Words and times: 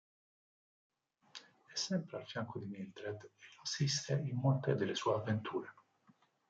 È 1.31 1.75
sempre 1.75 2.17
al 2.17 2.25
fianco 2.27 2.57
di 2.57 2.65
Mildred 2.65 3.21
e 3.37 3.45
la 3.55 3.61
assiste 3.61 4.13
in 4.13 4.35
molte 4.37 4.73
delle 4.73 4.95
sue 4.95 5.13
avventure. 5.13 5.75